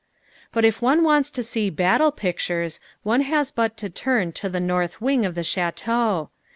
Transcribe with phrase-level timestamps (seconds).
[0.51, 4.59] But if one wants to see battle pictures, one has but to turn to the
[4.59, 6.29] north wing of the Château.